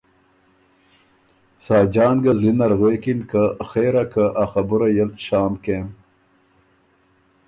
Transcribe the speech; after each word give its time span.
ساجان 1.65 2.15
ګه 2.23 2.31
زلی 2.37 2.51
نر 2.59 2.73
غوېکِن 2.79 3.19
که 3.29 3.41
خېرا 3.69 4.03
که 4.13 4.23
ا 4.43 4.45
خبُرئ 4.51 4.95
ال 5.03 5.11
شام 5.25 5.53
کېم 5.63 5.87